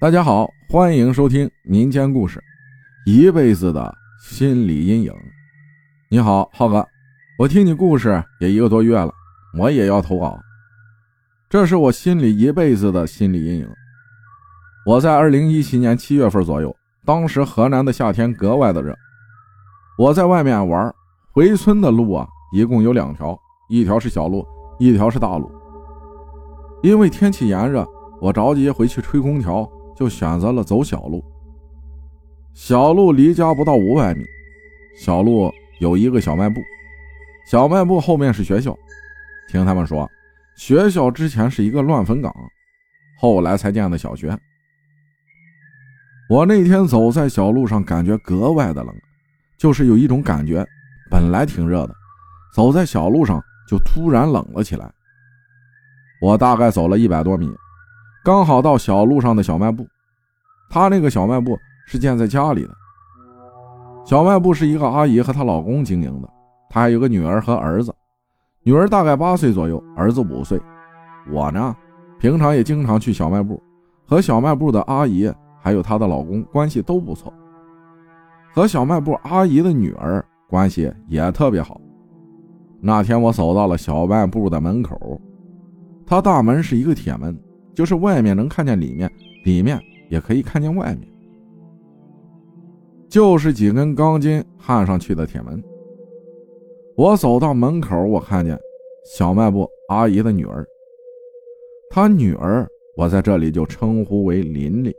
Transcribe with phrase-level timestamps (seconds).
[0.00, 2.38] 大家好，欢迎收听民间故事
[3.10, 5.12] 《一辈子的心理阴影》。
[6.08, 6.86] 你好，浩哥，
[7.36, 9.12] 我听你故事也一个多月了，
[9.58, 10.38] 我也要投稿。
[11.50, 13.68] 这是我心里一辈子的心理阴影。
[14.86, 16.72] 我在二零一七年七月份左右，
[17.04, 18.96] 当时河南的夏天格外的热，
[19.98, 20.94] 我在外面玩，
[21.32, 23.36] 回村的路啊，一共有两条，
[23.68, 24.46] 一条是小路，
[24.78, 25.50] 一条是大路。
[26.84, 27.84] 因为天气炎热，
[28.20, 29.68] 我着急回去吹空调。
[29.98, 31.24] 就选择了走小路。
[32.54, 34.24] 小路离家不到五百米，
[35.00, 36.60] 小路有一个小卖部，
[37.50, 38.76] 小卖部后面是学校。
[39.50, 40.08] 听他们说，
[40.56, 42.32] 学校之前是一个乱坟岗，
[43.18, 44.38] 后来才建的小学。
[46.30, 48.94] 我那天走在小路上，感觉格外的冷，
[49.56, 50.64] 就是有一种感觉，
[51.10, 51.94] 本来挺热的，
[52.54, 54.88] 走在小路上就突然冷了起来。
[56.20, 57.50] 我大概走了一百多米。
[58.28, 59.86] 刚好到小路上的小卖部，
[60.68, 62.70] 他那个小卖部是建在家里的。
[64.04, 66.28] 小卖部是一个阿姨和她老公经营的，
[66.68, 67.90] 她还有个女儿和儿子，
[68.64, 70.60] 女儿大概八岁左右，儿子五岁。
[71.30, 71.74] 我呢，
[72.18, 73.62] 平常也经常去小卖部，
[74.06, 77.32] 和小卖部的阿姨还有她的老公关系都不错，
[78.52, 81.80] 和小卖部阿姨的女儿关系也特别好。
[82.78, 85.18] 那天我走到了小卖部的门口，
[86.04, 87.34] 他大门是一个铁门。
[87.78, 89.08] 就是外面能看见里面，
[89.44, 91.08] 里面也可以看见外面，
[93.08, 95.62] 就是几根钢筋焊上去的铁门。
[96.96, 98.58] 我走到门口，我看见
[99.14, 100.66] 小卖部阿姨的女儿，
[101.88, 104.92] 她女儿我在这里就称呼为琳琳。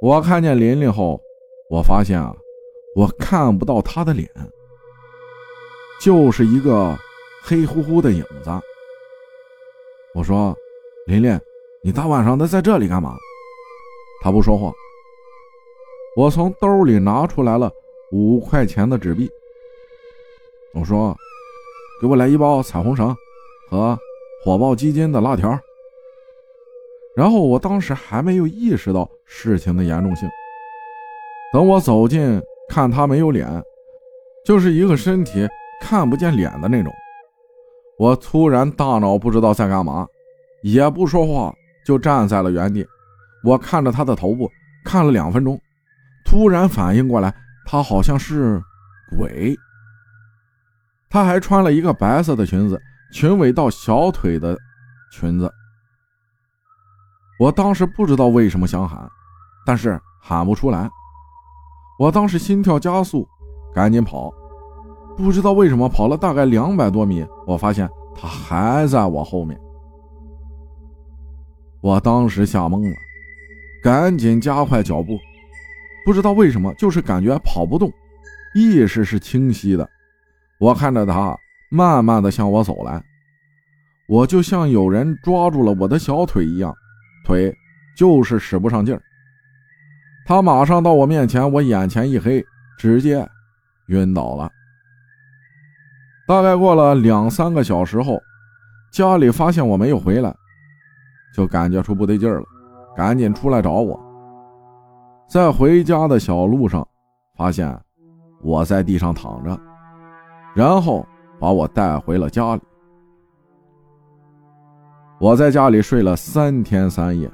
[0.00, 1.20] 我看见琳琳后，
[1.70, 2.32] 我发现啊，
[2.94, 4.30] 我看不到她的脸，
[6.00, 6.96] 就是一个
[7.42, 8.50] 黑乎乎的影子。
[10.14, 10.56] 我说。
[11.10, 11.36] 琳琳，
[11.82, 13.16] 你大晚上的在这里干嘛？
[14.22, 14.72] 他不说话。
[16.16, 17.68] 我从兜里拿出来了
[18.12, 19.28] 五块钱的纸币。
[20.72, 21.16] 我说
[22.00, 23.12] ：“给我来一包彩虹绳
[23.68, 23.98] 和
[24.44, 25.58] 火爆鸡精的辣条。”
[27.16, 30.28] 然后我当时还没有意识到事情的严重性。
[31.52, 33.48] 等我走近看，他没有脸，
[34.44, 35.48] 就是一个身体
[35.80, 36.92] 看不见脸的那种。
[37.98, 40.06] 我突然大脑不知道在干嘛。
[40.62, 41.52] 也不说话，
[41.84, 42.86] 就站在了原地。
[43.42, 44.50] 我看着他的头部，
[44.84, 45.60] 看了两分钟，
[46.24, 47.34] 突然反应过来，
[47.66, 48.62] 他好像是
[49.16, 49.56] 鬼。
[51.08, 52.80] 他还穿了一个白色的裙子，
[53.12, 54.56] 裙尾到小腿的
[55.12, 55.52] 裙子。
[57.38, 59.08] 我当时不知道为什么想喊，
[59.64, 60.88] 但是喊不出来。
[61.98, 63.26] 我当时心跳加速，
[63.74, 64.32] 赶紧跑。
[65.16, 69.58] 不知道为什么跑了大概两百多米，我发现他还在我后面。
[71.82, 72.96] 我当时吓懵了，
[73.82, 75.18] 赶紧加快脚步。
[76.04, 77.92] 不知道为什么，就是感觉跑不动，
[78.54, 79.88] 意识是清晰的。
[80.58, 81.36] 我看着他
[81.70, 83.02] 慢慢的向我走来，
[84.08, 86.74] 我就像有人抓住了我的小腿一样，
[87.24, 87.54] 腿
[87.96, 89.00] 就是使不上劲儿。
[90.26, 92.44] 他马上到我面前，我眼前一黑，
[92.78, 93.26] 直接
[93.88, 94.50] 晕倒了。
[96.26, 98.20] 大概过了两三个小时后，
[98.92, 100.34] 家里发现我没有回来。
[101.34, 102.46] 就感觉出不对劲儿了，
[102.96, 103.98] 赶紧出来找我。
[105.28, 106.86] 在回家的小路上，
[107.36, 107.78] 发现
[108.42, 109.58] 我在地上躺着，
[110.54, 111.06] 然后
[111.38, 112.62] 把我带回了家里。
[115.20, 117.30] 我在家里睡了三天三夜，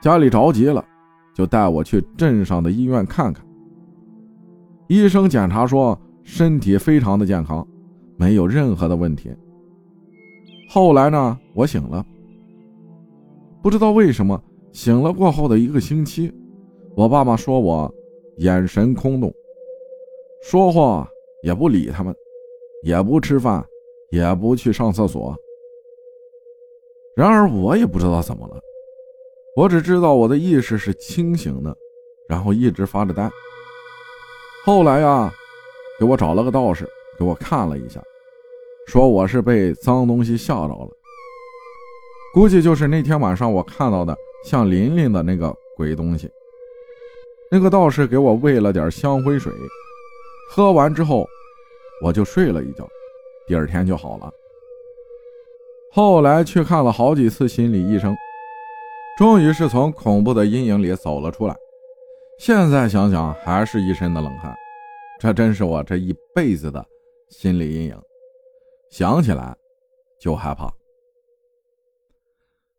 [0.00, 0.84] 家里着急了，
[1.34, 3.44] 就带我去镇上的医院看看。
[4.88, 7.66] 医生检查说身体非常的健康，
[8.16, 9.30] 没有任何的问题。
[10.68, 12.04] 后来呢，我醒了。
[13.62, 14.42] 不知道为什么，
[14.72, 16.32] 醒了过后的一个星期，
[16.96, 17.88] 我爸妈说我
[18.38, 19.32] 眼神空洞，
[20.42, 21.08] 说话
[21.44, 22.12] 也不理他们，
[22.82, 23.64] 也不吃饭，
[24.10, 25.32] 也不去上厕所。
[27.14, 28.60] 然而我也不知道怎么了，
[29.56, 31.76] 我只知道我的意识是清醒的，
[32.28, 33.30] 然后一直发着呆。
[34.64, 35.32] 后来呀，
[36.00, 36.84] 给我找了个道士
[37.16, 38.02] 给我看了一下，
[38.88, 40.90] 说我是被脏东西吓着了。
[42.32, 46.30] 估计就是那天晚上我看到的像琳琳的那个鬼东西。
[47.50, 49.52] 那个道士给我喂了点香灰水，
[50.50, 51.28] 喝完之后
[52.02, 52.88] 我就睡了一觉，
[53.46, 54.32] 第二天就好了。
[55.92, 58.16] 后来去看了好几次心理医生，
[59.18, 61.54] 终于是从恐怖的阴影里走了出来。
[62.38, 64.56] 现在想想还是一身的冷汗，
[65.20, 66.82] 这真是我这一辈子的
[67.28, 68.02] 心理阴影，
[68.88, 69.54] 想起来
[70.18, 70.72] 就害怕。